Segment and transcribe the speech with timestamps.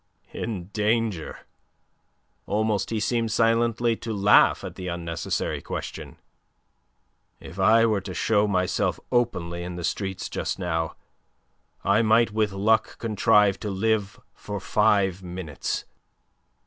[0.33, 1.41] "In danger?"
[2.47, 6.17] Almost he seemed silently to laugh at the unnecessary question.
[7.39, 10.95] "If I were to show myself openly in the streets just now,
[11.83, 15.85] I might with luck contrive to live for five minutes!